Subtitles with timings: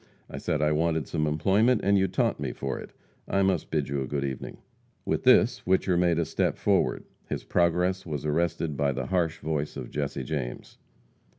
[0.31, 2.89] I said I wanted some employment, and you taunt me for it.
[3.27, 4.57] I must bid you good evening."
[5.05, 7.03] With this, Whicher made a step forward.
[7.29, 10.79] His progress was arrested by the harsh voice of Jesse James.